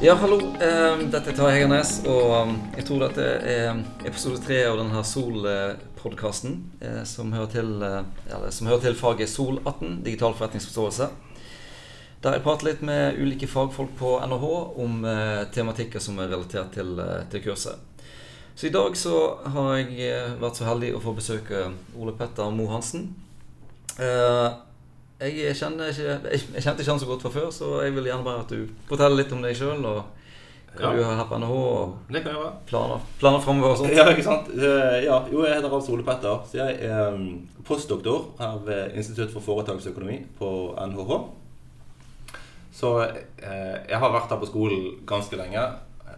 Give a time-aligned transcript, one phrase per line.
[0.00, 0.36] Ja, hallo.
[0.38, 5.00] Eh, dette er Tarjei Hegernes, og um, jeg tror dette er episode tre av denne
[5.02, 11.08] Sol-podkasten eh, som, eh, som hører til faget Sol 18, digital forretningsforståelse.
[12.22, 14.46] Der jeg prater litt med ulike fagfolk på NHH
[14.86, 16.94] om eh, tematikker som er relatert til,
[17.34, 18.06] til kurset.
[18.54, 19.16] Så i dag så
[19.50, 23.10] har jeg vært så heldig å få besøke Ole Petter Mo Hansen.
[25.20, 27.94] Eh, jeg, kjenner ikke, jeg, jeg kjente ikke han så godt fra før, så jeg
[27.96, 29.82] vil gjerne bare at du forteller litt om deg sjøl.
[29.84, 30.04] Og
[30.78, 30.92] hva Ja.
[30.94, 32.52] du har på NHH, og Det kan jeg være.
[32.68, 33.94] planer, planer framover og sånt.
[33.96, 34.48] Ja, ikke sant?
[34.54, 36.38] Uh, Ja, jo, jeg heter altså Ole Petter.
[36.46, 40.50] Så jeg er um, postdoktor her ved Institutt for foretaksøkonomi på
[40.86, 41.12] NHH.
[42.78, 45.58] Så uh, jeg har vært her på skolen ganske lenge.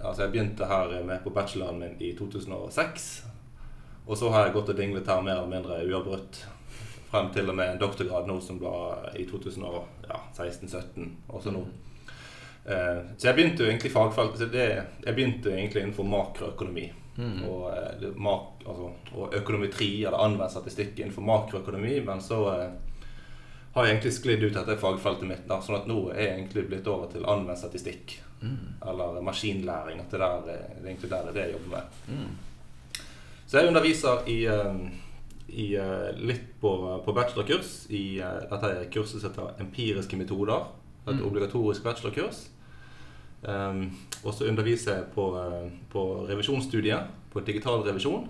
[0.05, 3.25] Altså, Jeg begynte her med på bacheloren min i 2006.
[4.07, 6.43] Og så har jeg gått og dinglet her mer eller mindre uavbrutt.
[7.11, 11.09] Frem til og med en doktorgrad nå som var i 2016-17.
[11.29, 11.65] Også nå.
[12.67, 14.67] Eh, Så jeg begynte jo egentlig fagfelt så det,
[15.05, 16.93] Jeg begynte egentlig innenfor makroøkonomi.
[17.17, 17.45] Mm.
[17.49, 22.01] Og, eh, mak, altså, og økonometri, eller anvendt statistikk innenfor makroøkonomi.
[22.07, 22.71] Men så eh,
[23.75, 25.45] har jeg egentlig sklidd ut dette fagfeltet mitt.
[25.49, 28.21] Da, sånn at nå er jeg egentlig blitt over til anvendt statistikk.
[28.43, 28.57] Mm.
[28.89, 30.01] Eller maskinlæring.
[30.01, 31.85] At det, der, er- det er egentlig der det er det jeg jobber med.
[32.09, 32.31] Mm.
[33.51, 34.39] Så jeg underviser i,
[35.53, 36.73] i eh, litt på,
[37.05, 37.87] på bachelorkurs.
[37.91, 40.67] I eh, dette er kurset som heter Empiriske metoder.
[41.09, 41.25] Et Mm.
[41.27, 42.49] obligatorisk bachelorkurs.
[43.43, 43.87] Um,
[44.23, 48.29] og så underviser jeg på, eh, på revisjonsstudiet, på digital revisjon.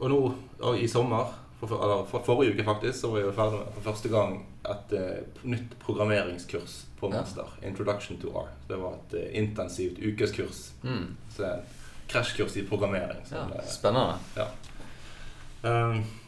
[0.00, 0.18] Og nå
[0.66, 3.86] og i sommer, for, eller fra forrige uke faktisk, så var jeg ferdig med for
[3.92, 4.34] første gang
[4.70, 7.20] et uh, nytt programmeringskurs på Ja.
[7.20, 7.52] master.
[7.62, 8.48] Introduction to R.
[8.68, 10.72] Det var et uh, intensivt ukeskurs.
[10.82, 11.14] Mm.
[11.30, 11.62] Så det er
[12.08, 13.22] krasjkurs i programmering.
[13.30, 14.18] Ja, det- spennende.
[14.36, 14.69] Ehm,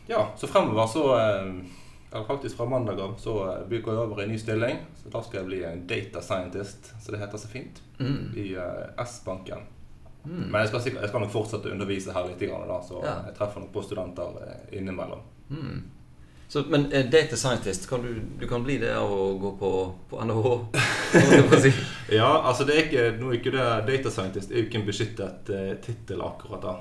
[0.06, 1.62] ja, så fremover så ehm,
[2.12, 4.76] Eller faktisk fra mandag av så eh, går jeg over i en ny stilling.
[5.02, 8.32] Så da skal jeg bli en data scientist, så det heter så fint, Mm.
[8.36, 9.58] i eh, S-banken.
[10.24, 10.50] Mm.
[10.50, 13.14] Men jeg skal, jeg skal nok fortsette å undervise her litt, grann, da, så Ja.
[13.26, 15.22] jeg treffer nok på studenter eh, innimellom.
[15.50, 15.82] Mm.
[16.48, 19.70] Så, men eh, data scientist, kan du, du kan bli det av å gå på,
[20.10, 20.52] på NHH?
[21.62, 21.72] si.
[22.18, 24.86] Ja, altså det er ikke, nå er ikke det Data scientist er jo ikke en
[24.90, 26.74] beskyttet uh, tittel akkurat da.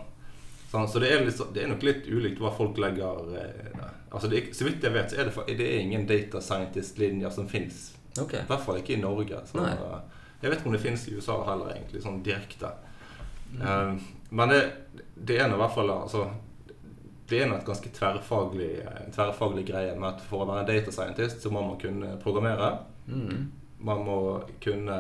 [0.71, 4.53] Så det er, litt, det er nok litt ulikt hva folk legger eh, Altså det
[4.55, 7.89] Så vidt jeg vet, så er det, det er ingen data scientist-linjer som fins.
[8.19, 8.43] Okay.
[8.43, 9.39] I hvert fall ikke i Norge.
[9.47, 12.71] Så, eh, jeg vet ikke om det fins i USA heller, egentlig, sånn direkte.
[13.51, 13.61] Mm.
[13.67, 13.99] Um,
[14.39, 14.61] men det,
[15.15, 16.21] det er nå i hvert fall altså,
[17.27, 18.69] Det er nå et ganske tverrfaglig,
[19.11, 22.73] tverrfaglig greie med at for å være data scientist så må man kunne programmere.
[23.07, 23.49] Mm.
[23.87, 24.19] Man må
[24.63, 24.97] kunne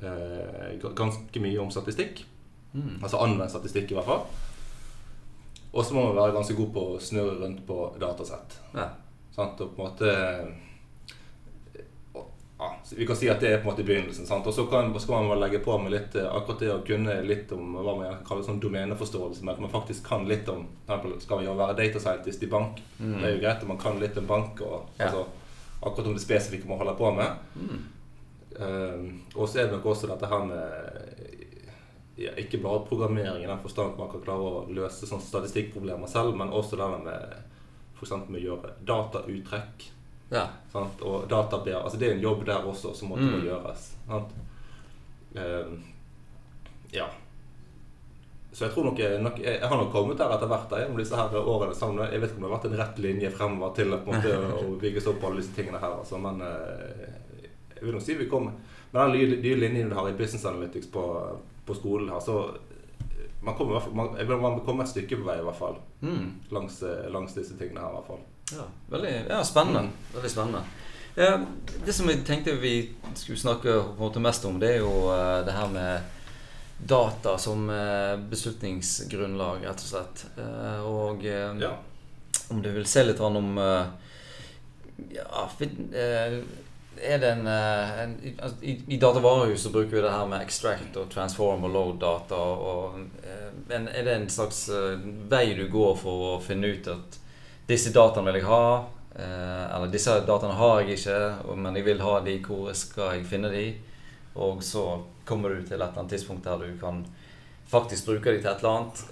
[0.00, 2.24] eh, ganske mye om statistikk.
[2.72, 2.98] Mm.
[3.00, 4.24] Altså anvendt statistikk, i hvert fall.
[5.76, 8.60] Og så må man være ganske god på å snurre rundt på datasett.
[8.72, 8.88] Ja.
[9.36, 9.60] Sant?
[9.60, 10.12] Og på en måte
[12.58, 14.26] ja, Vi kan si at det er på en måte begynnelsen.
[14.26, 14.46] Sant?
[14.48, 17.52] Og så kan, så man legge på med litt eh, akkurat det å kunne litt
[17.52, 19.44] om hva man kaller sånn domeneforståelse.
[19.44, 22.48] Men at man faktisk kan litt om eksempel Skal man jo være data scientist i
[22.52, 22.80] bank?
[22.98, 23.18] Mm.
[23.18, 25.10] Det er jo greit at man kan litt om bank, og Ja.
[25.10, 25.26] altså,
[25.82, 27.36] akkurat om det spesifikke man holder på med.
[27.60, 27.84] Mm.
[28.56, 31.15] Um, og så er det nok også dette her med
[32.16, 36.08] ja, Ikke bare programmering i den forstand at man kan klare å løse sånn statistikkproblemer
[36.08, 37.34] selv, men også det med
[37.98, 38.10] f.eks.
[38.28, 39.90] med å gjøre datauttrekk.
[40.32, 40.46] Ja.
[40.72, 41.02] Sant?
[41.06, 43.46] Og databear, altså Det er en jobb der også som måtte må Mm.
[43.46, 43.84] gjøres.
[44.08, 44.32] Sant?
[45.36, 45.78] Um,
[46.92, 47.06] ja.
[48.52, 50.96] Så jeg tror nok, jeg, nok jeg, jeg har nok kommet der etter hvert gjennom
[51.00, 52.06] disse her årene sammen.
[52.10, 54.38] Jeg vet ikke om det har vært en rett linje fremover til på en måte,
[54.62, 55.98] å bygges opp på alle disse tingene her.
[56.00, 57.44] Altså, men eh,
[57.76, 58.56] jeg vil nok si vi kommer
[58.94, 61.02] Med den nye linjen du har i Business Analytics på,
[61.66, 65.44] på skolen her, så eh, man kommer, man, man kommer et stykke på vei i
[65.46, 65.76] hvert fall.
[66.02, 66.32] Mm.
[66.54, 68.24] Langs, eh, langs disse tingene her i hvert fall.
[68.56, 69.80] Ja, veldig ja, spennende.
[69.88, 70.12] Mm.
[70.14, 70.64] Veldig spennende.
[71.16, 71.38] Eh,
[71.86, 72.74] det som jeg tenkte vi
[73.16, 73.78] skulle snakke
[74.22, 76.12] mest om, det er jo eh, det her med
[76.86, 80.26] data som eh, beslutningsgrunnlag, rett og slett.
[80.38, 81.72] Eh, og Ja.
[82.52, 83.56] om du vil se litt om
[85.12, 85.90] Ja, fin-
[87.02, 90.96] er det en, eh, en altså, I, I datavarehus bruker vi det her med extract
[90.96, 92.34] og transform og load data.
[92.36, 93.00] Og,
[93.70, 94.98] en, er det en slags eh,
[95.30, 97.18] vei du går for å finne ut at
[97.66, 98.62] disse dataene vil jeg ha,
[99.18, 101.18] eh, eller disse dataene har jeg ikke,
[101.58, 103.66] men jeg vil ha de, hvor skal jeg finne de?
[104.36, 104.84] Og så
[105.26, 107.02] kommer du til et eller annet tidspunkt der du kan
[107.70, 109.04] faktisk bruke de til et eller annet.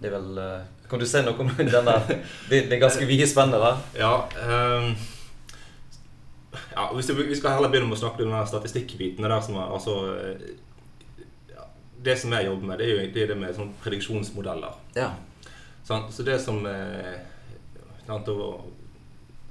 [0.00, 3.06] Det er vel eh, Kan du si noe om den der Det, det er ganske
[3.06, 3.82] vide spennet der.
[4.00, 4.94] Ja, ehm,
[6.74, 7.02] ja Vi
[7.36, 9.22] skal heller begynne med å snakke om den statistikkbiten.
[9.26, 10.54] Der som er, altså, eh,
[11.54, 11.66] ja,
[12.02, 14.78] det som jeg jobber med, det er jo det, er det med sånn prediksjonsmodeller.
[14.96, 15.10] Ja.
[15.84, 17.18] Sånn, Så det som eh,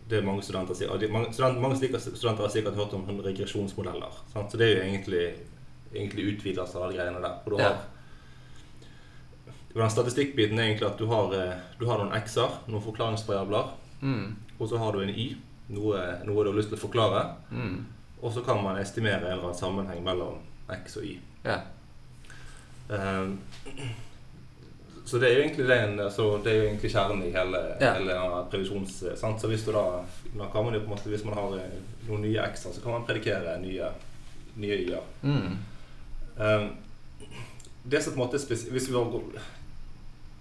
[0.10, 0.76] det er mange studenter
[1.12, 4.24] mange, student, mange studenter har sikkert hørt om regresjonsmodeller.
[4.34, 4.52] Sant?
[4.52, 5.24] Så det er jo egentlig
[5.94, 7.40] egentlig utvidelse av de greiene der.
[7.46, 7.78] Og du har
[9.74, 13.70] Den statistikkbiten er egentlig at du har, eh, du har noen x-er, noen forklaringsvariabler,
[14.02, 14.36] Mm.
[14.60, 15.36] og så har du en y,
[15.70, 17.24] noe, noe du har lyst til å forklare.
[17.52, 17.86] Mm.
[18.22, 20.40] Og så kan man estimere en eller annen sammenheng mellom
[20.70, 21.18] x og y.
[21.46, 21.60] Ja.
[22.90, 23.40] Um,
[25.06, 27.94] så det er jo egentlig det, en- altså, egentlig kjernen i hele, Ja.
[27.94, 28.18] hele
[28.52, 29.04] previsjons...
[29.18, 29.42] Sant?
[29.42, 30.04] Så hvis du da,
[30.38, 32.82] da kan man jo på en måte, hvis man har eh, noen nye x-er, så
[32.84, 33.90] kan man predikere nye,
[34.62, 35.08] nye y-er.
[35.24, 35.58] Mm.
[36.38, 36.70] Um,
[37.90, 39.10] det som på en måte Hvis vi var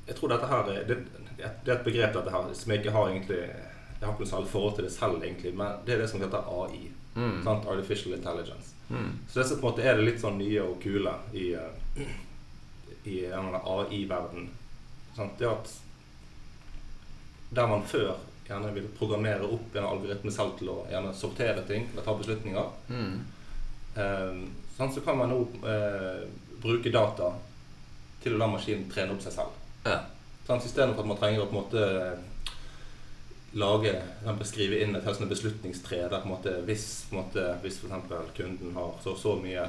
[0.07, 0.99] Jeg tror dette her er- det,
[1.39, 3.41] det er et begrep dette her, som jeg ikke har egentlig
[4.01, 6.21] Jeg har ikke noe særlig forhold til det selv, egentlig, men det er det som
[6.23, 6.91] heter AI.
[7.19, 7.49] Mm.
[7.49, 8.75] Artificial Intelligence.
[8.89, 9.11] Mm.
[9.29, 12.13] Så det som på en måte er det litt sånn nye og kule i, eh,
[13.11, 14.49] i denne AI-verden.
[15.17, 15.73] Det er at
[17.51, 18.13] der man før
[18.49, 22.71] gjerne vil programmere opp en algoritme selv til å gjerne sortere ting eller ta beslutninger,
[22.89, 23.19] Mm.
[23.97, 24.39] eh,
[24.77, 24.95] sant?
[24.95, 26.23] så kan man nå eh,
[26.63, 27.33] bruke data
[28.23, 29.59] til å la maskinen trene opp seg selv.
[29.85, 29.99] Ja.
[30.47, 30.63] Sant?
[30.63, 32.19] Så Istedenfor at man trenger å på en måte
[33.53, 33.95] lage,
[34.45, 37.81] skrive inn et helt sånt beslutningstre der på en måte hvis, på en måte, hvis
[37.81, 39.69] eksempel kunden har så, så mye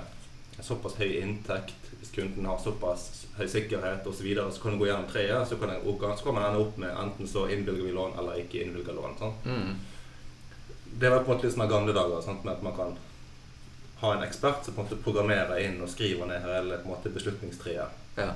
[0.60, 4.82] såpass høy inntekt, hvis kunden har såpass høy sikkerhet osv., så, videre, så kan du
[4.82, 5.80] gå gjennom treet, så kan, det,
[6.20, 9.16] så kan man ende opp med enten så innvilger vi lån eller ikke innvilger lån.
[9.22, 9.38] sånn.
[9.46, 9.78] Mm.
[11.00, 12.44] Det var på en måte litt sånn gamle dager sant?
[12.44, 12.98] med at man kan
[14.02, 16.96] ha en ekspert som på en måte programmerer inn og skriver ned hele på en
[16.96, 18.04] måte beslutningstreet.
[18.20, 18.34] Ja.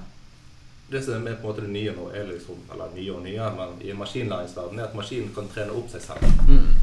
[0.89, 3.49] Det som er på en måte det nye nå, er liksom, eller nye og nye,
[3.57, 6.41] men i maskinlæringsverdenen, er at maskinen kan trene opp seg selv.
[6.49, 6.73] Mm.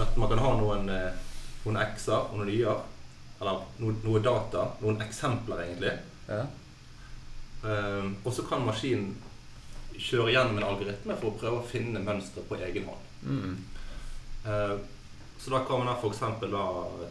[0.00, 1.20] At man kan ha noen, eh,
[1.64, 2.82] noen x-er og noen y-er,
[3.38, 5.94] eller noe, noe data, noen eksempler egentlig.
[6.28, 6.42] Ja.
[7.62, 9.16] Um, og så kan maskinen
[9.98, 13.08] kjøre gjennom en algoritme for å prøve å finne mønstre på egen hånd.
[13.26, 13.56] Mm.
[14.46, 14.76] Uh,
[15.38, 16.20] så da kan man f.eks.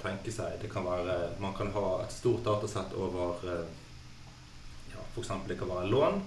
[0.01, 3.69] tenke seg Det kan være Man kan ha et stort datasett over eh,
[5.21, 6.21] eksempel det kan være lån.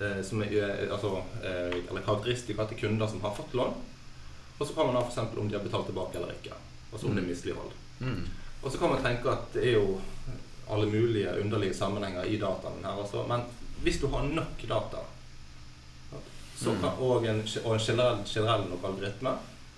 [0.00, 3.74] eh, Som er, eh, altså, eh, eller karakteristika til kunder som har fått lån.
[4.58, 6.54] Og så kan man ha eksempel om de har betalt tilbake eller ikke.
[6.92, 7.70] Altså om det er mislighold.
[8.00, 8.26] Mm.
[8.62, 10.00] Og så kan man tenke at det er jo
[10.70, 13.24] alle mulige underlige sammenhenger i dataen her Altså.
[13.28, 13.40] Men
[13.82, 14.98] hvis du har nok data,
[16.56, 16.80] så Mm.
[16.80, 19.30] kan, og en, og en generell, generell nok algoritme,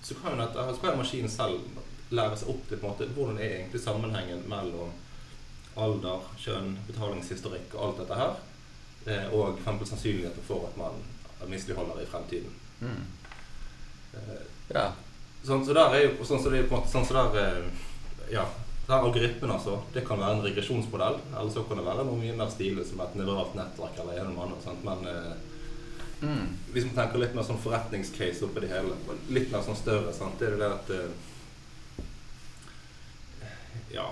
[0.03, 1.61] så kan, jo dette, så kan jo maskinen selv
[2.11, 4.91] lære seg opp til på en måte, hvordan er egentlig sammenhengen mellom
[5.77, 8.35] alder, kjønn, betalingshistorikk og alt dette her,
[9.07, 11.01] eh, og eksempel sannsynligheten for at man
[11.51, 12.53] misligholder i fremtiden.
[12.81, 13.07] Mm.
[14.15, 14.45] Eh,
[14.75, 14.93] Ja.
[15.45, 17.41] Sånn, så der er jo sånn så det er på en måte sånn så der
[17.43, 17.65] eh,
[18.33, 18.47] Ja.
[18.87, 19.79] Der algoritmen, altså.
[19.95, 21.15] Det kan være en regresjonsmodell.
[21.39, 24.27] Eller så kan det være noe mye mer stilig som et nevralt nettverk eller en
[24.31, 24.61] eller annen.
[24.65, 24.85] Sant?
[24.85, 25.35] Men eh,
[26.25, 26.57] Mm.
[26.73, 28.95] hvis man tenker litt mer sånn forretningscase oppi det hele,
[29.29, 30.39] litt mer sånn større, sant?
[30.39, 31.09] det er jo det at eh,
[33.95, 34.07] Ja.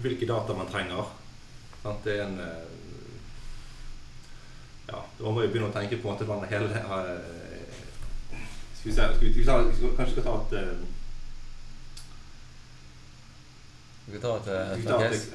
[0.00, 1.04] Hvilke data man trenger.
[1.82, 2.04] Sant?
[2.04, 2.68] Det er en eh,
[4.90, 7.74] Ja, da må vi begynne å tenke på at det hele eh,
[8.74, 10.88] Skal vi se skal vi, skal vi skal, Kanskje vi skal ta et eh,
[14.10, 14.86] vi tar et, et,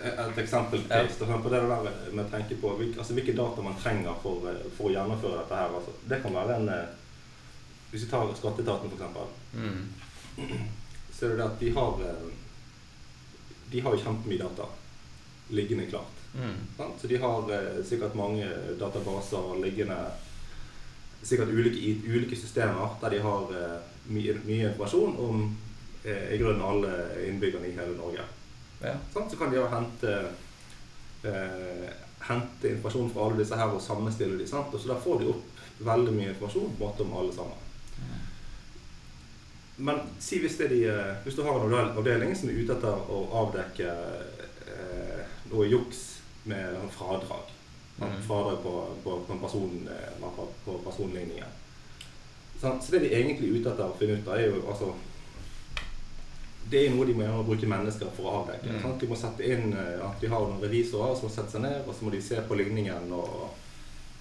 [0.04, 1.38] et, et eksempel Ja.
[1.40, 4.92] på det der med å tenke på altså, hvilke data man trenger for, for å
[4.92, 5.76] gjennomføre dette her.
[5.78, 5.94] Altså.
[6.12, 6.72] Det kan være en
[7.92, 9.06] Hvis vi tar Skatteetaten, f.eks.,
[9.56, 10.66] Mm.
[11.16, 12.02] så er det det at de har
[13.76, 14.70] De har jo kjempemye data
[15.52, 16.22] liggende klart.
[16.36, 16.56] Mm.
[16.78, 17.02] Sant?
[17.02, 18.48] Så de har eh, sikkert mange
[18.80, 19.98] databaser liggende
[21.26, 23.78] Sikkert ulike, i ulike systemer der de har eh,
[24.14, 25.40] mye, mye informasjon om
[26.04, 26.92] eh, i grunnen alle
[27.26, 28.28] innbyggerne i hele Norge.
[28.84, 28.94] Ja.
[29.14, 29.32] Sant?
[29.32, 30.14] Så kan de jo hente,
[31.26, 31.88] eh,
[32.28, 34.70] hente informasjon fra alle disse her og sammenstille dem.
[34.70, 37.65] Og så da får de opp veldig mye informasjon på en måte om alle sammen.
[39.78, 43.24] Men si hvis, de, eh, hvis du har en avdeling som er ute etter å
[43.44, 43.96] avdekke
[44.72, 46.06] eh, noe juks
[46.48, 47.52] med sånn fradrag.
[47.98, 48.22] Mhm.
[48.28, 51.60] Fradrag på, på, på, person, eh, på, på personligningen.
[52.62, 54.94] Så, Så det de egentlig er ute etter å finne ut av, er jo altså
[56.70, 58.72] det er noe de må bruke mennesker for å avdekke.
[58.74, 58.80] Mm.
[58.82, 58.98] Sant?
[59.02, 61.84] De må sette inn eh, at de har noen revisorer som må sette seg ned,
[61.86, 63.52] og så må de se på ligningen og,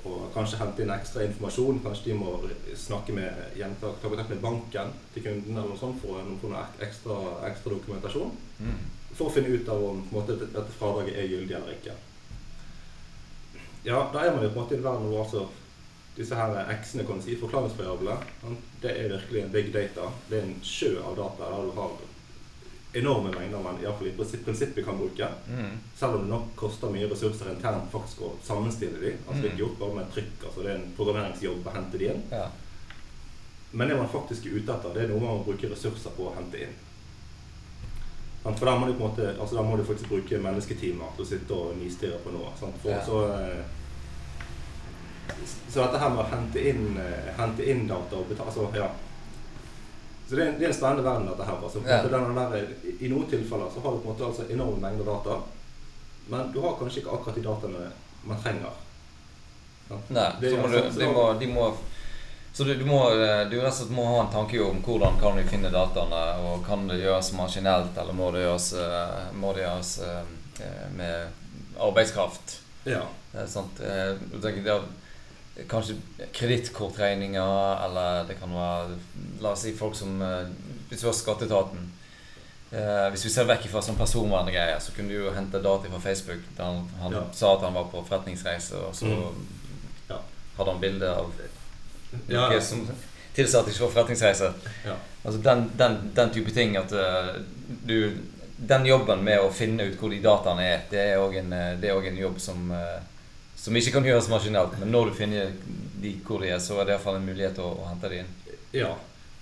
[0.04, 1.80] og kanskje hente inn ekstra informasjon.
[1.84, 2.34] Kanskje de må
[2.78, 6.50] snakke med jenter, ta kontakt med banken til kunden eller noe sånt for å få
[6.52, 7.18] noe ekstra,
[7.48, 8.34] ekstra dokumentasjon.
[8.60, 8.78] Mm.
[9.14, 11.98] For å finne ut av om måte, dette fradraget er gyldig eller ikke.
[13.84, 15.46] Ja, da er man jo på en måte i en verden hvor altså
[16.14, 20.08] disse her X-ene, kan si, forklaringsvariablene, det er virkelig en big data.
[20.28, 21.96] Det er en sjø av data der du har
[22.94, 25.28] enorme mengder man i, fall i prinsippet kan bruke.
[25.48, 25.78] Mm.
[25.96, 29.12] Selv om det nok koster mye ressurser internt faktisk å sammenstille de.
[29.26, 30.36] Altså det er ikke gjort bare med trykk.
[30.46, 32.22] altså Det er en programmeringsjobb å hente de inn.
[32.30, 32.46] Ja.
[33.74, 36.28] Men det man faktisk er ute etter, det er noe man må bruke ressurser på
[36.30, 36.74] å hente inn.
[38.44, 41.24] For da må du på en måte, altså da må du faktisk bruke mennesketimer til
[41.24, 42.52] å sitte og nistirre på noe.
[42.60, 42.76] Sant?
[42.82, 43.00] For, Ja.
[43.04, 43.64] så, eh,
[45.68, 48.90] så dette her med å hente inn, eh, hente inn data og betale altså, ja.
[50.28, 51.58] Så det er, en, det er en spennende verden, dette her.
[51.62, 52.02] Altså, Ja.
[52.02, 52.68] der,
[53.00, 55.36] i, noen tilfeller så har du på en måte altså enorme mengder data,
[56.32, 57.90] men du har kanskje ikke akkurat de dataene
[58.24, 58.78] man trenger.
[59.90, 59.98] Ja.
[60.08, 61.66] Nei, Det er så må du, altså- de må, de må
[62.54, 65.42] så du, du må, eh, du slett må ha en tanke om hvordan kan vi
[65.42, 69.98] finne dataene, og kan det gjøres maskinelt, eller må det gjøres, eh, må det gjøres
[70.06, 71.28] eh, med
[71.82, 72.60] arbeidskraft?
[72.86, 73.00] Ja.
[73.34, 73.80] Eh, sant?
[73.80, 74.84] Eh, du tenker, det er
[75.70, 75.94] kanskje
[76.34, 78.96] kredittkortregninger, eller det kan være
[79.40, 80.46] La oss si folk som eh,
[80.88, 81.84] Hvis du har Skatteetaten
[82.72, 86.00] eh, Hvis vi ser vekk fra sånn personverngreier, så kunne du jo hente data fra
[86.08, 86.42] Facebook.
[86.56, 87.22] Der han, han Ja.
[87.32, 89.46] sa at han var på forretningsreise, og så Mm.
[90.10, 90.18] Ja.
[90.58, 91.30] hadde han bilde av
[92.28, 92.48] Ja.
[92.48, 92.88] noe som
[93.34, 94.52] tilsa at det ikke var forretningsreise.
[94.84, 94.94] Ja.
[95.24, 97.40] Altså den, den, den type ting at uh,
[97.86, 98.12] du
[98.68, 102.06] Den jobben med å finne ut hvor de dataene er, det er òg en, eh,
[102.06, 103.00] en jobb som eh,
[103.56, 104.78] som ikke kan gjøres maskinelt.
[104.80, 105.52] Men når du finner
[106.02, 108.32] de hvor de er, så er det iallfall en mulighet å, å hente de inn.
[108.76, 108.94] Ja.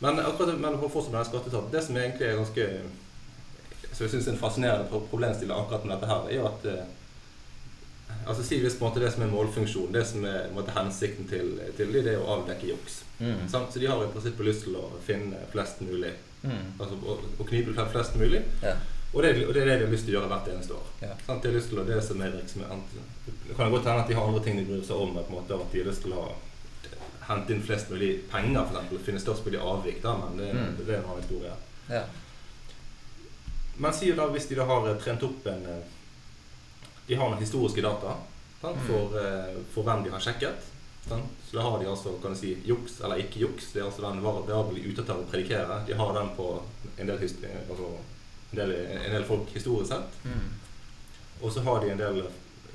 [0.03, 2.67] Men akkurat men for å fortsette med skatteetaten, det som egentlig er ganske
[3.93, 6.69] som jeg syns er en fascinerende pro- problemstilling akkurat med dette her, er jo at
[6.73, 6.91] eh,
[8.29, 11.27] Altså Si hvis på en måte det som er målfunksjonen, det som er måte, hensikten
[11.31, 13.01] til, til de, det er å avdekke juks.
[13.19, 13.47] Mm.
[13.51, 16.13] Så de har i prinsippet lyst til å finne flest mulig.
[16.45, 16.69] Mm.
[16.77, 18.43] Altså å, å knipe flest- mulig.
[18.63, 18.77] Ja.
[19.15, 20.87] Og det, og det er det de har lyst til å gjøre hvert eneste år.
[21.03, 21.15] Ja.
[21.27, 22.95] Sånn, De har lyst til å det som er virksomhet.
[23.49, 25.13] Det kan godt hende at de har andre ting de bryr seg om.
[25.15, 26.25] På en måte, at de har lyst til å
[27.29, 30.01] hente inn flest mulig penger, for eksempel, finne størst mulig avvik.
[30.03, 30.77] Da, men det, Mm.
[30.79, 31.53] det er en annen historie.
[31.91, 32.05] Ja.
[33.77, 35.85] Men si jo da hvis de da har eh, trent opp en eh,
[37.09, 38.17] De har noen historiske data
[38.63, 38.87] sant, Mm.
[38.87, 39.65] for, mm.
[39.75, 40.69] for hvem de har sjekket.
[41.09, 41.25] Sant?
[41.51, 43.73] Så da har de altså kan du si, juks eller ikke juks.
[43.73, 45.81] Det er altså den variabelen de ute etter å predikere.
[45.87, 46.63] De har den på
[46.97, 47.89] en del, his- eh, altså,
[48.57, 50.21] del, en del folk historisk sett.
[50.25, 50.49] Mm.
[51.43, 52.23] Og så har de en del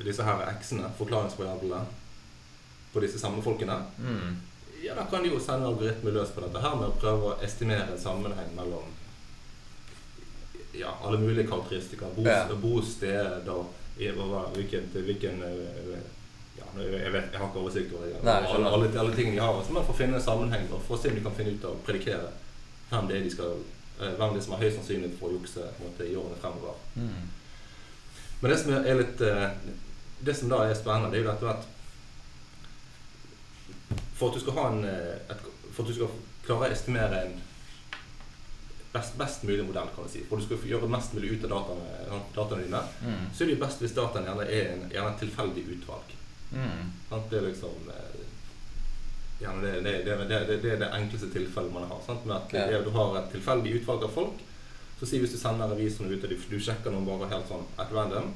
[0.03, 1.85] disse her X-ene, forklaringsvariablene,
[2.93, 3.79] på disse samme folkene.
[3.97, 4.37] Mm.
[4.83, 7.37] Ja, da kan de jo sende algoritmer løs på dette her med å prøve å
[7.45, 8.91] estimere en sammenheng mellom
[10.77, 12.13] ja, alle mulige karakteristikker.
[12.15, 12.45] Bos, Ja.
[12.61, 18.21] Bosted og hvilken, hvilken ja, jeg, vet, jeg har ikke oversikt over det.
[18.23, 19.63] Nei, alle, alle, alle tingene de har.
[19.65, 21.65] Så man får finne en sammenheng og for å se om de kan finne ut
[21.65, 22.29] av å predikere
[22.91, 23.57] hvem det er de skal
[23.97, 26.77] hvem det er som har høyst sannsynlighet for å jukse måte, i årene fremover.
[26.95, 27.25] Mm.
[28.41, 29.47] Men det som er litt eh,
[30.25, 31.63] Det som da er spennende, det er jo dette at
[34.17, 35.41] For at du skal ha en eh, et,
[35.73, 36.11] For at du skal
[36.45, 37.35] klare å estimere en
[38.93, 41.43] best, best mulig modell, kan du si, for at du skal gjøre mest mulig ut
[41.45, 43.25] av dataene, dataene dine, Mm.
[43.35, 46.13] så er det jo best hvis dataene gjerne er en, gjerne et tilfeldig utvalg.
[46.55, 46.85] Mm.
[47.29, 48.21] Det er liksom eh,
[49.39, 51.99] gjerne det, det, det, det, er det enkleste tilfellet man har.
[52.05, 52.25] Sant?
[52.25, 52.81] Med at Ja.
[52.81, 54.39] du har et tilfeldig utvalg av folk.
[54.99, 57.65] Så si hvis du sender revisorene ut og du, du sjekker noen bare helt sånn
[57.77, 58.31] at random.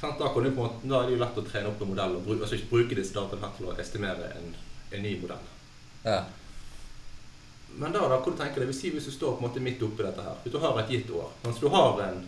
[0.00, 0.18] Sant?
[0.18, 1.90] Da, kan du på en måte, da er det jo lett å trene opp en
[1.92, 4.54] modell og bruke, altså ikke bruke disse dataene til å estimere en,
[4.96, 5.44] en ny modell.
[6.04, 6.22] Ja.
[7.74, 9.82] Men da, da, hva du tenker deg, si hvis du står på en måte midt
[9.82, 12.24] oppi dette her, hvis du har et gitt år, mens du har en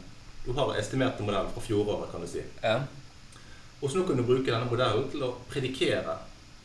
[0.47, 2.43] du har estimert en modell fra fjoråret, kan du si.
[2.63, 2.77] Ja.
[3.81, 6.15] Og så nå kan du bruke denne modellen til å predikere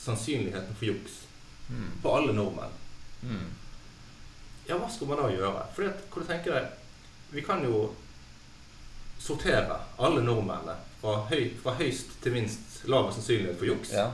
[0.05, 1.19] sannsynligheten for juks
[1.71, 1.91] Mm.
[2.03, 2.71] på alle nordmenn.
[3.23, 3.45] Mm.
[4.67, 5.61] Ja, hva skal man da gjøre?
[5.75, 6.65] Fordi at, hva du tenker deg,
[7.31, 7.93] Vi kan jo
[9.19, 13.93] sortere alle nordmennene fra, høy, fra høyst til minst lav sannsynlighet for juks.
[13.95, 14.09] Ja.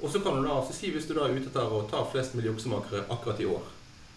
[0.00, 2.02] Og så kan du da, så si hvis du da er ute etter å ta
[2.10, 3.62] flest mulig juksemakere akkurat i år,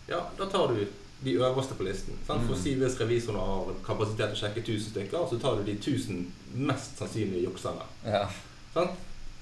[0.09, 0.81] ja, da tar du
[1.23, 2.17] de øverste på listen.
[2.27, 2.45] Sant?
[2.47, 2.61] For Mm.
[2.63, 6.31] si hvis revisoren har kapasitet til å sjekke 1000 stykker, så tar du de 1000
[6.55, 7.85] mest sannsynlige jukserne.
[8.05, 8.25] Ja.
[8.73, 8.91] Sant?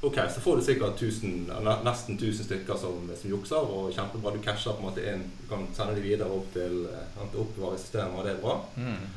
[0.02, 1.52] Ok, så får du sikkert tusen,
[1.84, 4.36] nesten 1000 stykker som, som jukser, og kjempebra.
[4.36, 7.32] Du casher på en måte inn, du kan sende de videre opp til eh, at
[7.34, 8.60] det oppbevarer systemet, og det er bra.
[8.78, 9.08] Mm.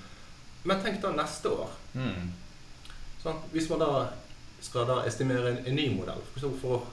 [0.71, 1.75] Men tenk da neste år.
[1.93, 2.33] Mm.
[3.21, 3.91] Sånn, Hvis man da
[4.65, 6.89] skal da estimere en, en ny modell for, for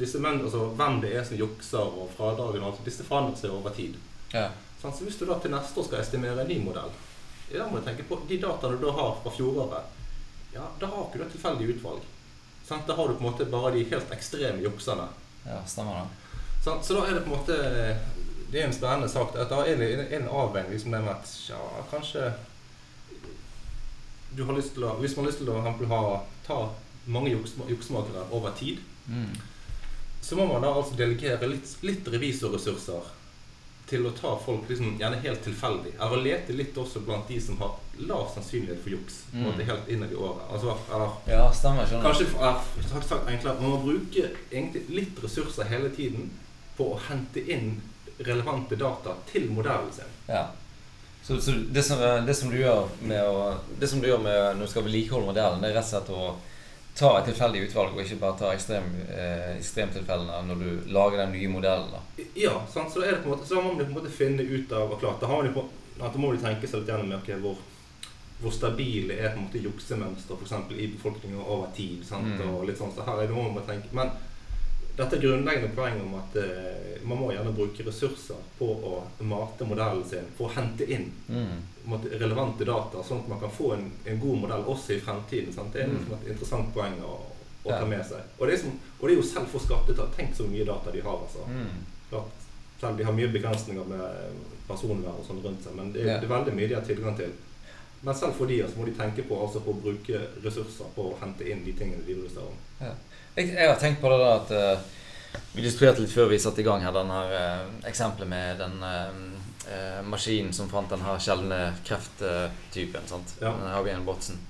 [0.00, 3.54] disse menn, altså hvem det er som jukser, og fradragene og alt, disse forandrer seg
[3.54, 3.94] over tid.
[4.34, 4.48] Ja.
[4.82, 6.90] Sånn, Så hvis du da til neste år skal estimere en ny modell,
[7.50, 9.98] da må du tenke på de dataene du da har fra fjoråret.
[10.54, 12.02] Ja, da har ikke du et tilfeldig utvalg.
[12.70, 12.86] Sant?
[12.86, 15.08] Da har du på en måte bare de helt ekstreme jukserne.
[15.46, 16.34] ja, stemmer det.
[16.64, 16.84] Sant?
[16.86, 17.56] Så da er det på en måte
[18.50, 19.34] Det er en spennende sak.
[19.38, 21.58] At da er det en, en avveining liksom det med at ja,
[21.90, 22.30] kanskje
[24.34, 26.00] du har lyst til å, Hvis man har lyst til å eksempel ha,
[26.46, 26.58] ta
[27.10, 28.78] mange juks, juksemakere over tid,
[29.10, 29.32] Mm.
[30.22, 33.08] så må man da altså delegere litt, litt revisorressurser
[33.90, 35.96] til å ta folk liksom, gjerne helt tilfeldig.
[35.98, 37.74] Eller lete litt også blant de som har
[38.06, 39.16] lav sannsynlighet for juks.
[39.32, 39.42] Mm.
[39.48, 40.44] måte helt innad i året.
[40.52, 41.88] Altså, eller Ja, stemmer.
[41.90, 42.06] Skjønner.
[42.06, 46.30] Kanskje er sagt, sagt enklere, Man må bruke egentlig litt ressurser hele tiden
[46.78, 47.80] på å hente inn
[48.20, 50.16] relevante data til modellen sin.
[50.28, 50.46] Ja.
[51.22, 54.38] Så, så det, som, det, som, du gjør med å, det som du gjør med
[54.56, 56.30] når du skal vedlikeholde modellen, det er rett og slett å
[57.00, 61.34] ta et tilfeldig utvalg, og ikke bare ta ekstrem, eh, ekstremtilfellene når du lager den
[61.36, 61.94] nye modellen?
[61.94, 62.26] da.
[62.36, 62.92] Ja, sant?
[62.92, 64.92] så, er det på en måte, så må man på en måte finne ut av
[64.92, 65.66] og klart, da, har man på,
[65.96, 67.62] da må man tenke seg litt gjennom okay, hvor,
[68.42, 72.04] hvor stabile er på en måte juksemønster eksempel i befolkningen over tid.
[72.08, 72.36] Sant?
[72.36, 72.50] Mm.
[72.52, 73.92] og litt sånn, så her er det noe man må tenke.
[73.96, 74.12] Men
[74.96, 80.04] dette grunnleggende poeng om at uh, man må gjerne bruke ressurser på å mate modellen
[80.04, 81.62] sin for å hente inn Mm.
[82.20, 85.52] relevante data, sånn at man kan få en, en god modell også i fremtiden.
[85.52, 85.72] Sant?
[85.72, 85.96] Det er Mm.
[85.96, 87.14] liksom et interessant poeng å,
[87.64, 87.78] å Ja.
[87.80, 88.20] ta med seg.
[88.38, 88.70] Og det, som,
[89.00, 90.14] og det er jo selv for skatteetat.
[90.16, 91.18] Tenk så mye data de har.
[91.18, 91.46] altså.
[91.48, 92.20] Mm.
[92.80, 94.32] Selv de har mye begrensninger med
[94.68, 96.18] personvern og sånn rundt seg, men det, Ja.
[96.20, 97.32] det er veldig mye de har tilgang til.
[98.02, 101.02] Men selv for de altså, må de tenke på, altså, på å bruke ressurser på
[101.12, 102.56] å hente inn de tingene de bryr seg om.
[103.34, 106.62] Jeg, jeg har tenkt på det da at uh, Vi diskuterte litt før vi satte
[106.62, 111.60] i gang her denne uh, eksempelet med den uh, maskinen som fant den her sjeldne
[111.86, 113.06] krefttypen.
[113.06, 113.36] sant?
[113.42, 113.52] Ja.
[113.86, 114.40] Den Watson.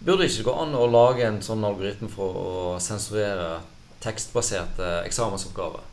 [0.00, 3.60] Burde det ikke gå an å lage en sånn algoritme for å sensurere
[4.02, 5.84] tekstbaserte eksamensoppgaver?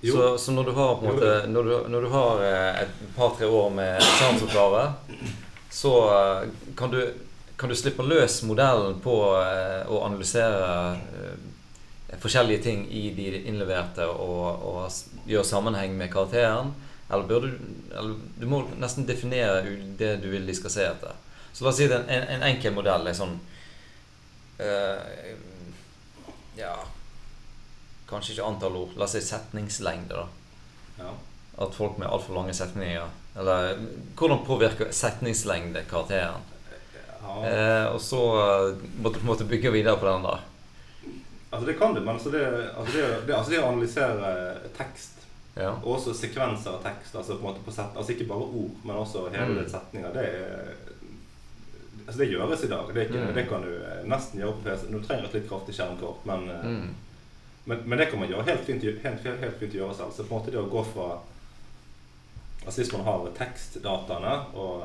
[0.00, 0.14] Jo.
[0.14, 2.44] Så, så når du har på en måte Når du, når du har
[2.80, 4.86] et par-tre år med eksamensoppgave,
[5.68, 5.92] så
[6.78, 7.02] kan du,
[7.60, 14.06] kan du slippe løs modellen på eh, å analysere eh, forskjellige ting i de innleverte
[14.08, 16.72] og, og gjøre sammenheng med karakteren.
[17.10, 17.58] Eller burde du
[17.90, 19.60] eller, Du må nesten definere
[19.98, 21.18] det du vil de skal se etter.
[21.52, 23.32] Så la oss si det en, en, en enkel modell er sånn
[24.62, 25.00] uh,
[26.54, 26.76] Ja
[28.06, 28.94] Kanskje ikke antall ord.
[28.94, 31.02] La oss si setningslengde, da.
[31.02, 31.10] Ja.
[31.66, 33.82] At folk med altfor lange setninger Eller
[34.14, 36.46] hvordan påvirker setningslengde karakteren?
[37.20, 40.38] Eh, og så eh, måtte, måtte bygge videre på den, da.
[41.50, 42.44] Altså det kan du, men altså det,
[42.78, 44.34] altså det, det, altså det å analysere
[44.76, 45.16] tekst,
[45.58, 45.72] Ja.
[45.82, 48.76] og også sekvenser av tekst, altså på en måte på set, altså ikke bare ord,
[48.86, 49.68] men også hele Mm.
[49.68, 50.28] setninger, det
[52.06, 52.88] Altså det gjøres i dag.
[52.94, 53.34] Det, ikke, Mm.
[53.34, 54.86] det kan du eh, nesten gjøre på PC.
[54.90, 56.94] Du trenger et litt kraftig skjermkort, men, eh, Mm.
[57.66, 60.10] men, men det kan man gjøre helt fint, helt, helt, helt fint gjøre selv.
[60.16, 61.18] Så på en måte det å gå fra
[62.66, 64.82] Altså hvis man har tekstdataene og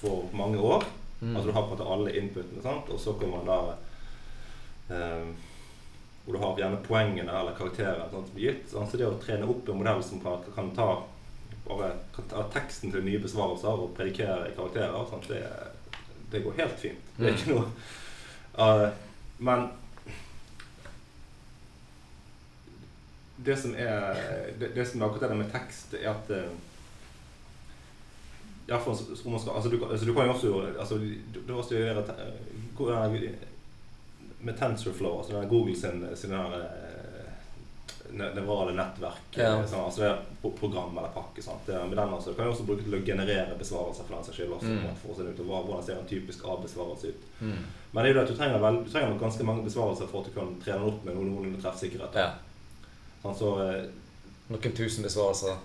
[0.00, 0.84] for mange år
[1.20, 1.36] Mm.
[1.36, 2.90] Altså du har på en måte alle inputene, sant?
[2.90, 5.26] og så kommer man da eh,
[6.24, 8.70] Hvor du har gjerne poengene eller karakterene sant, som er gitt.
[8.70, 10.88] Så Så det å trene opp en modell som kan, kan ta
[11.64, 15.28] bare kan ta teksten til nye besvarelser og predikere i karakterer, sant?
[15.28, 15.40] Det,
[16.32, 17.00] det går helt fint.
[17.16, 17.38] Det er Mm.
[17.38, 17.66] ikke noe
[18.58, 18.90] uh,
[19.38, 19.68] Men
[23.36, 24.14] det som er
[24.58, 26.52] det, det som er akkurat det med tekst, er at eh,
[28.66, 32.04] ja, for, skal, altså, du, altså, du kan jo også altså, du, du også gjøre
[32.14, 33.30] eh,
[34.44, 39.54] med TensorFlow, altså den Google sin, sin eh, nevrale nettverk, Ja.
[39.58, 41.42] eh, sånn, altså det er program eller pakke.
[41.42, 41.64] Sant?
[41.66, 44.36] Det, med den altså, kan jo også bruke til å generere besvarelser for den saks
[44.38, 44.54] skyld.
[44.62, 44.84] Mm.
[45.02, 47.26] for å se ut, og hvordan ser en typisk A-besvarelse ut.
[47.40, 47.58] Mm.
[47.92, 50.20] Men det er jo det at du trenger, vel, du trenger ganske mange besvarelser for
[50.20, 52.14] at du kan trene opp med noen- noenlunde treffsikkerhet.
[52.14, 52.30] Ja.
[53.22, 53.52] Sånn, så,
[54.44, 55.56] Noen tusen besvarelser.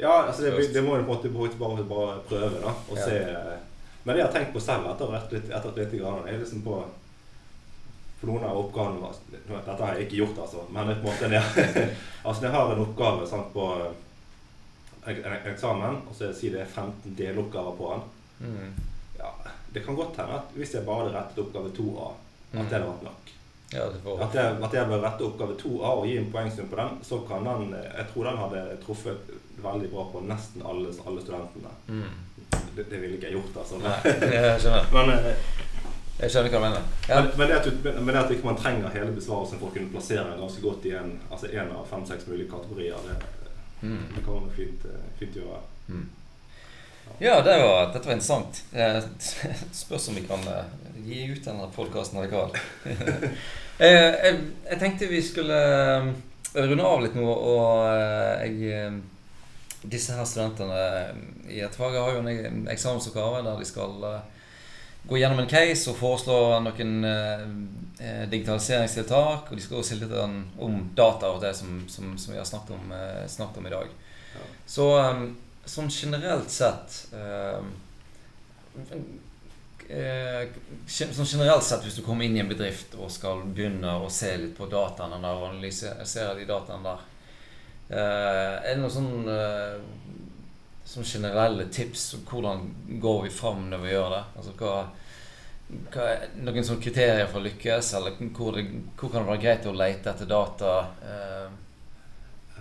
[0.00, 2.72] Eh, Ja, altså det, det må du på en måte bare, bare, prøve, da.
[2.90, 3.04] Og Ja.
[3.04, 3.16] se.
[3.18, 3.58] eh,
[4.04, 6.62] Men det jeg har tenkt på selv etter å litt, etter litt grann, er liksom
[6.64, 6.84] på
[8.20, 9.08] For noen av oppgavene
[9.48, 10.64] Dette har jeg ikke gjort, altså.
[10.70, 13.92] Men på en måte jeg, altså jeg har en oppgave sant, på eh,
[15.06, 18.74] en, en eksamen, og så sier det er 15 deloppgaver på den mm.
[19.18, 19.30] ja,
[19.72, 22.10] Det kan godt hende at hvis jeg bare hadde rettet oppgave 2A,
[22.52, 23.32] at det hadde vært nok.
[23.72, 23.84] Ja,
[24.24, 27.20] At jeg, at jeg bør rette oppgave 2A og gi en poengsum på den, så
[27.28, 29.30] kan den Jeg tror den hadde truffet
[29.62, 31.70] veldig bra på nesten alle, alle studentene.
[31.86, 32.10] mm.
[32.76, 33.78] Det, det ville ikke jeg gjort, altså.
[33.78, 33.94] Nei,
[34.34, 34.86] jeg skjønner.
[34.96, 35.36] Men, eh,
[36.20, 36.82] Jeg skjønner hva du mener.
[37.08, 37.20] Ja.
[37.22, 39.88] men, men, det at, men det at ikke man trenger hele besvarelsen for å kunne
[39.94, 43.20] plassere den ganske godt i en, altså en av fem-seks mulige kategorier, det,
[43.82, 44.02] Mm.
[44.16, 45.56] det kan man fint, eh, fint gjøre.
[45.88, 46.02] Mm.
[47.18, 48.64] Ja, det var, dette var interessant.
[48.72, 48.98] Eh,
[49.72, 50.64] Spørs om vi kan eh,
[51.04, 52.54] gi ut denne podkasten radikal.
[53.80, 54.34] Eh, jeg,
[54.66, 55.56] jeg tenkte vi skulle
[56.52, 57.86] runde av litt nå, og
[58.44, 58.98] jeg
[59.80, 60.82] Disse her studentene
[61.48, 64.04] i et fag har jo en eksamensoppgave der de skal
[65.08, 66.92] gå gjennom en case og foreslå noen
[68.28, 69.48] digitaliseringstiltak.
[69.48, 72.52] Og de skal også si litt om, data og det som, som, som vi har
[72.52, 72.92] snakket om,
[73.32, 73.96] snakket om i dag.
[74.36, 74.50] Ja.
[74.76, 74.90] Så
[75.68, 77.60] sånn generelt sett eh,
[79.88, 80.48] eh,
[80.86, 84.32] Sånn generelt sett, hvis du kommer inn i en bedrift og skal begynne å se
[84.40, 87.04] litt på dataene der og analysere de dataene der
[87.90, 89.76] eh, Er det noen sånn eh,
[90.90, 92.64] sånn generelle tips om hvordan
[93.02, 94.22] går vi fram når vi gjør det?
[94.40, 94.72] Altså hva,
[95.94, 98.64] hva er Noen sånne kriterier for å lykkes, eller hvor, det,
[98.98, 100.72] hvor kan det være greit å lete etter data?
[101.06, 101.58] Eh,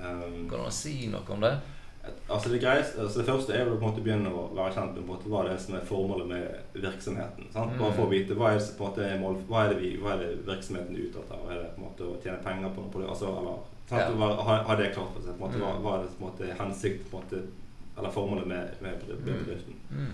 [0.04, 1.52] Um, kan du si noe om det?
[2.30, 4.94] Altså Det greis, altså det første er vel på en måte begynne å være kjent
[4.96, 7.48] med på en måte hva det er som er formålet med virksomheten.
[7.54, 7.78] sant?
[7.80, 9.92] Bare for å vite hva er det, på en måte mål, hva er det, vi,
[10.02, 11.46] hva er det virksomheten er ute etter.
[11.52, 13.08] Er det på en måte å tjene penger på noe?
[13.10, 13.58] Altså, eller,
[13.90, 14.02] sant?
[14.02, 14.30] Ja.
[14.30, 15.38] Å Ha, ha det klart for seg.
[15.40, 15.82] På en måte, hva, Mm.
[15.84, 17.42] hva er det på en måte hensikt på en måte,
[18.00, 19.26] Eller formålet med, med Mm.
[19.26, 19.76] bedriften.
[19.92, 20.12] Mm.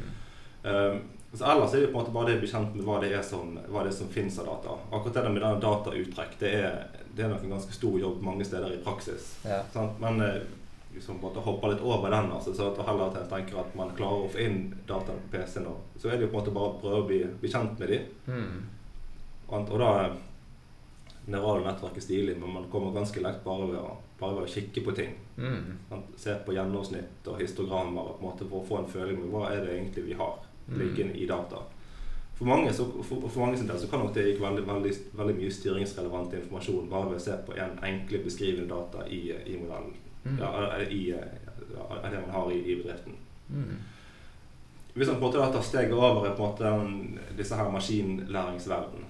[0.64, 1.02] Um,
[1.38, 3.12] så ellers er det på en måte bare det å bli kjent med hva det
[3.14, 4.78] er som, hva det er som finnes av data.
[4.92, 8.46] Akkurat det med denne datauttrekk, det er, det er nok en ganske stor jobb mange
[8.48, 9.36] steder i praksis.
[9.46, 9.60] Ja.
[9.74, 10.00] Sant?
[10.00, 10.20] Men
[10.98, 13.92] eh, måtte hopper litt over den, altså, så at heller at jeg tenker at man
[13.98, 16.54] klarer å få inn dataene på PC-en, og- så er det jo på en måte
[16.54, 18.02] bare å prøve å bli, bli kjent med dem.
[18.28, 18.64] Mm.
[19.50, 20.16] Og, og da er
[21.28, 24.54] neurale nettverk er stilig, men man kommer ganske lett bare ved å, bare ved å
[24.56, 25.14] kikke på ting.
[25.38, 25.78] Mm.
[26.18, 29.32] Se på gjennomsnitt og histogrammer og på en måte for å få en føling med
[29.34, 30.36] hva er det egentlig vi har
[30.68, 30.80] Mm.
[30.80, 31.60] liggende i data.
[32.36, 34.94] For mange, så, for, for mange sin del så kan nok det gikk veldig, veldig,
[35.14, 39.60] veldig mye styringsrelevant informasjon bare ved å se på en enkle beskrivende data i, i
[39.62, 39.94] modellen.
[40.26, 40.38] Mm.
[40.42, 41.14] Ja, i,
[41.78, 43.18] av det man har i, i bedriften.
[43.50, 43.76] Mm.
[44.94, 47.70] Hvis man på en måte tar steget over i på en måte den, disse her
[47.72, 49.06] maskinlæringsverden,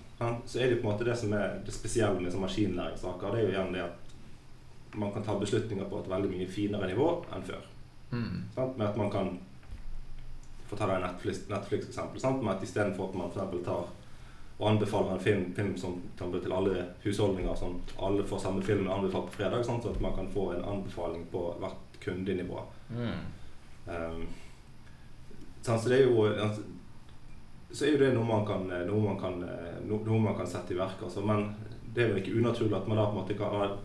[0.46, 3.32] så er det på en måte det som er det spesielle med maskinlæringssaker.
[3.32, 6.88] Det er jo igjen det at man kan ta beslutninger på et veldig mye finere
[6.88, 7.68] nivå enn før.
[8.12, 8.44] Mm.
[8.56, 8.78] Sant?
[8.78, 9.38] Med at man kan
[10.70, 12.22] få ta det Netflix- Netflix-eksempel.
[12.22, 12.44] sant?
[12.44, 13.86] med at Istedenfor at man for tar
[14.58, 18.64] og anbefaler en film, film som kan bli til alle husholdninger, sånn alle får samme
[18.64, 22.62] film anbefalt på fredag, sånn, så at man kan få en anbefaling på hvert kundenivå.
[22.96, 23.26] Mm.
[23.86, 24.22] Um,
[25.66, 26.62] så det er jo altså,
[27.72, 29.42] så er jo det noe man kan, noe man kan,
[29.90, 31.02] noe man kan sette i verk.
[31.04, 31.50] Altså, men
[31.96, 33.76] det er vel ikke unaturlig at man da på en måte kan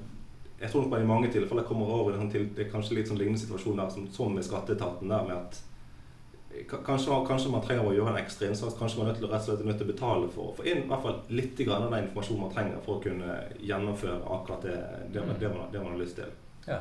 [0.60, 2.70] Jeg tror nok man i mange tilfeller kommer over i en sånn til, det er
[2.70, 5.08] kanskje litt sånn lignende situasjon der som, som med skatteetaten.
[5.08, 5.60] der med at
[6.70, 8.74] Kanskje, kanskje man trenger å gjøre en ekstra innsats.
[8.78, 10.54] Kanskje man er nødt til, rett og slett er nødt til å betale for å
[10.58, 13.36] få inn i hvert fall litt grann av den informasjonen man trenger for å kunne
[13.62, 14.78] gjennomføre akkurat det,
[15.14, 16.32] det, man, det, man, det man har lyst til.
[16.66, 16.80] Ja.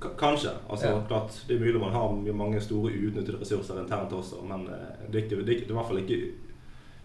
[0.00, 0.54] Kanskje.
[0.68, 1.02] altså Ja.
[1.08, 5.20] klart, Det er mulig man har mange store uutnyttede ressurser internt også, men eh, det
[5.20, 6.20] er, ikke, det, er i hvert fall ikke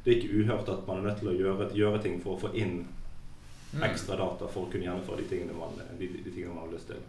[0.06, 2.40] det er ikke uhørt at man er nødt til å gjøre, gjøre ting for å
[2.48, 2.86] få inn
[3.76, 3.84] Mm.
[3.84, 6.88] ekstra data for å kunne gjennomføre de tingene man, de, de tingene man har lyst
[6.88, 7.02] til.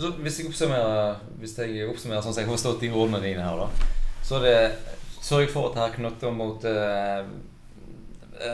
[0.00, 3.44] Så hvis jeg oppsummerer, hvis jeg oppsummerer sånn som jeg har forstått de ordene dine
[3.44, 3.90] her, da,
[4.24, 7.22] så er det sørg for at det er knyttet mot eh,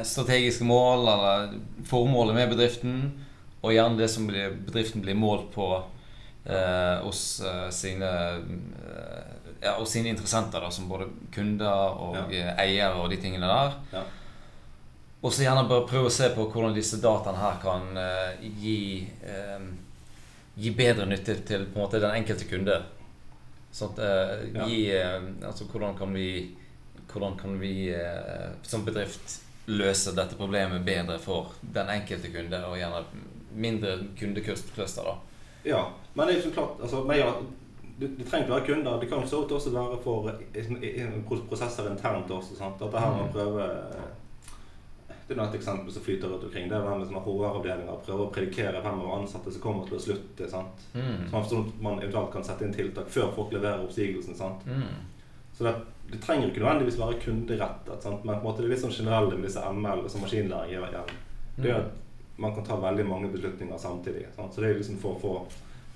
[0.06, 1.54] strategiske mål eller
[1.86, 2.98] formålet med bedriften,
[3.62, 9.78] og gjerne det som blir, bedriften blir målt på eh, hos eh, sine eh, ja,
[9.78, 12.52] hos sine interessenter, da, som både kunder og ja.
[12.60, 13.76] eiere og de tingene der.
[13.94, 14.04] Ja.
[15.24, 18.80] Og så gjerne bare prøve å se på hvordan disse dataene her kan eh, gi
[19.26, 19.64] eh,
[20.56, 22.78] Gi bedre nytte til på en måte den enkelte kunde.
[23.76, 24.64] Sånn at eh, Ja.
[24.66, 26.54] gi eh, Altså hvordan kan vi
[27.12, 32.76] Hvordan kan vi eh, som bedrift løse dette problemet bedre for den enkelte kunde, og
[32.78, 33.04] gjerne
[33.54, 35.04] mindre kundekluster?
[35.04, 35.14] da.
[35.64, 35.80] Ja,
[36.14, 37.32] men det er jo så klart altså, men ja,
[37.98, 39.00] det, det trenger ikke være kunder.
[39.00, 41.10] Det kan så også være for eh,
[41.48, 42.56] prosesser internt også.
[42.58, 42.78] Sant?
[42.78, 43.32] Dette her med å Mm.
[43.32, 43.68] prøve
[45.28, 46.68] Det er et eksempel som flyter rundt omkring.
[46.70, 47.96] Det er det som sånne HR-avdelinger.
[48.06, 50.48] prøver å predikere hvem av ansatte som kommer til å slutte.
[50.50, 50.84] sant?
[50.94, 51.26] Mm.
[51.32, 54.34] Sånn at man eventuelt kan sette inn tiltak før folk leverer oppsigelsen.
[54.38, 54.62] sant?
[54.66, 54.86] Mm.
[55.58, 55.74] Så det,
[56.12, 58.02] det trenger ikke nødvendigvis være kunderettet.
[58.02, 58.24] Sant?
[58.24, 60.88] Men på en måte det er litt sånn generelle med disse ML og maskinlæring gjør
[60.92, 61.14] igjen.
[61.56, 64.26] Det er at man kan ta veldig mange beslutninger samtidig.
[64.36, 64.54] Sant?
[64.54, 65.36] Så det er liksom for å få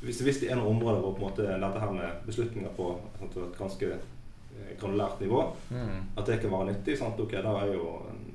[0.00, 2.86] hvis, hvis det er noen områder hvor på en måte dette her med beslutninger på
[3.20, 5.98] et ganske eh, granulært nivå, Mm.
[6.16, 7.20] at det kan være nyttig, sant?
[7.20, 7.90] ok, da, er jo,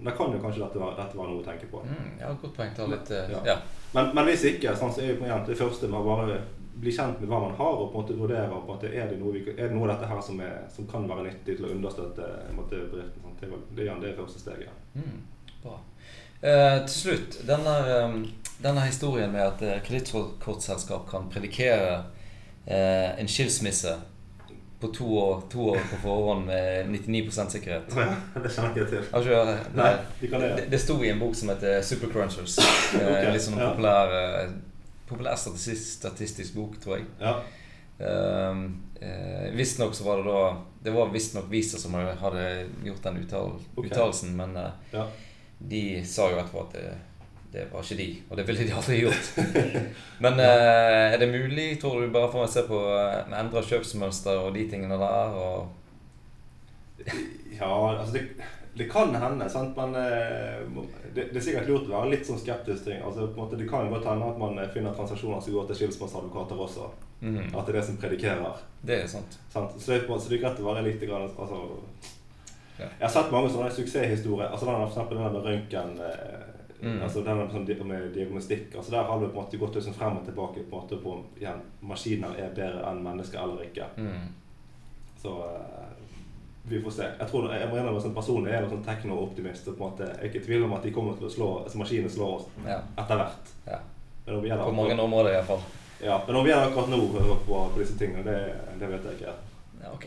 [0.05, 1.81] da kan jo kanskje dette være, dette være noe å tenke på.
[1.85, 2.11] Mm.
[2.21, 2.75] Ja, godt poeng.
[2.77, 3.41] Ta litt eh, Ja.
[3.53, 3.57] Ja.
[3.95, 6.39] Men, men hvis ikke, så er jo på en det første med å bare
[6.75, 9.19] bli kjent med hva man har, og på en måte vurdere på måte, er, det
[9.21, 11.67] noe vi, er det noe av dette her som, er, som kan være nyttig til
[11.67, 13.23] å understøtte på måte, bedriften.
[13.23, 13.37] Sånn.
[13.39, 14.81] Det, er igjen det første steget.
[14.95, 15.21] Mm,
[15.63, 15.77] bra.
[16.41, 18.17] Eh, til slutt, denne, eh,
[18.65, 21.95] denne historien med at eh, kredittkortselskap kan predikere
[22.65, 23.95] eh, en skilsmisse
[24.85, 27.95] på to år, to år på forhånd med 99 sikkerhet.
[28.43, 29.03] det kjenner jeg til.
[29.11, 29.57] Hørt det?
[30.29, 30.65] Det.
[30.69, 32.57] Det, sto i en bok som heter Super Crunchers.
[32.95, 33.71] okay, litt sånn ja.
[33.71, 34.55] populær, eh,
[35.09, 37.07] populær statistisk, statistisk bok, tror jeg.
[37.21, 37.37] Ja.
[37.97, 38.65] Um,
[38.99, 40.39] uh, Visstnok så var det da
[40.83, 44.33] Det var visstnok Visa som hadde gjort den uttalelsen, okay.
[44.35, 45.05] men uh, Ja.
[45.59, 46.89] de sa jo etterpå at det,
[47.55, 49.27] det var ikke de, og det ville de aldri gjort.
[50.23, 54.41] Men eh, er det mulig, tror du, bare for å se på uh, endra kjøpsmønster
[54.41, 55.39] og de tingene der?
[57.55, 58.25] Ja, altså det,
[58.75, 59.77] det kan hende, sant?
[59.77, 60.65] men eh,
[61.15, 62.83] det, det er sikkert lurt å være litt sånn skeptisk.
[62.89, 62.99] Ting.
[62.99, 65.69] Altså, på en måte, det kan jo godt hende at man finner transaksjoner som går
[65.69, 66.89] til skilsmisseadvokater også.
[67.21, 68.59] Mhm, At det er det som predikerer.
[68.83, 69.39] det er sant.
[69.53, 69.77] Sant?
[69.79, 71.61] Så, det, så det er greit å være litt grann, altså,
[72.75, 72.89] Ja.
[72.99, 74.49] Jeg har sett mange sånne suksesshistorier.
[74.51, 76.99] Altså den, for eksempel den der med røntgen, eh, Mm.
[77.01, 78.75] Altså den med, sånn, med diagnostikk.
[78.77, 80.99] Altså Der har du på en måte gått liksom frem og tilbake på en måte
[81.01, 83.87] på igjen, maskiner er bedre enn mennesker eller ikke.
[83.97, 84.27] Mm.
[85.23, 85.95] Så uh,
[86.69, 87.07] vi får se.
[87.19, 89.65] Jeg tror jeg må innrømme sånn personlig er jeg en sånn tekno-optimist.
[89.65, 91.49] på en måte Jeg er ikke i tvil om at de kommer til å slå
[91.63, 92.79] altså maskinene slår oss Ja.
[92.97, 93.51] etter hvert.
[93.65, 93.79] ja.
[94.25, 95.59] På mange akkurat, områder iallfall.
[96.01, 99.19] ja, men om vi gjelder akkurat nå på, på disse tingene, det, det vet jeg
[99.19, 99.33] ikke.
[99.83, 100.05] Ja, ok.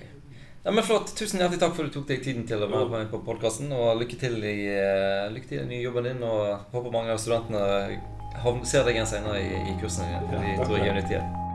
[0.68, 1.16] Ja, men Flott.
[1.16, 3.70] Tusen hjertelig takk for at du tok deg tiden til å være med på podkasten.
[3.72, 6.20] Og lykke til i, eh, lykke til i den nye jobben din.
[6.20, 7.96] Og håper mange av studentene
[8.68, 10.28] ser deg igjen senere i, i kursene dine.
[10.28, 11.47] For de tror jeg er nyttige.